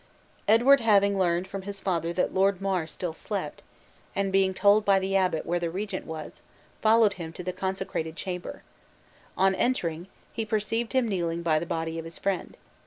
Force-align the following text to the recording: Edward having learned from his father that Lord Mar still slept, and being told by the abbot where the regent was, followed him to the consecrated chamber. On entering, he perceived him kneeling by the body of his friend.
Edward 0.47 0.79
having 0.79 1.19
learned 1.19 1.47
from 1.47 1.61
his 1.61 1.79
father 1.79 2.11
that 2.11 2.33
Lord 2.33 2.59
Mar 2.59 2.87
still 2.87 3.13
slept, 3.13 3.61
and 4.15 4.33
being 4.33 4.51
told 4.51 4.83
by 4.83 4.97
the 4.97 5.15
abbot 5.15 5.45
where 5.45 5.59
the 5.59 5.69
regent 5.69 6.07
was, 6.07 6.41
followed 6.81 7.13
him 7.21 7.31
to 7.33 7.43
the 7.43 7.53
consecrated 7.53 8.15
chamber. 8.15 8.63
On 9.37 9.53
entering, 9.53 10.07
he 10.33 10.43
perceived 10.43 10.93
him 10.93 11.07
kneeling 11.07 11.43
by 11.43 11.59
the 11.59 11.67
body 11.67 11.99
of 11.99 12.05
his 12.05 12.17
friend. 12.17 12.57